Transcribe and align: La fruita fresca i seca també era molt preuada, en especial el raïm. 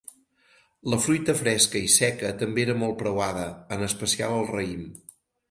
La 0.93 0.97
fruita 1.03 1.35
fresca 1.41 1.81
i 1.89 1.91
seca 1.97 2.31
també 2.41 2.65
era 2.65 2.77
molt 2.85 2.97
preuada, 3.03 3.45
en 3.77 3.87
especial 3.91 4.35
el 4.41 4.51
raïm. 4.57 4.91